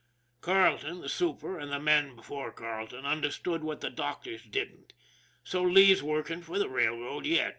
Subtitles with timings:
[0.41, 4.93] Carleton, the super, and the men before Carleton, understood what the doctors didn't,
[5.43, 7.49] so Lee's working for the railroad yet.